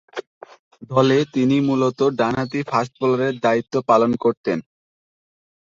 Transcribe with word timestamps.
দলে 0.91 1.17
তিনি 1.33 1.55
মূলতঃ 1.67 2.07
ডানহাতি 2.19 2.59
ফাস্ট 2.67 2.93
বোলারের 2.99 3.35
দায়িত্ব 3.45 3.73
পালন 3.89 4.11
করতেন। 4.23 4.57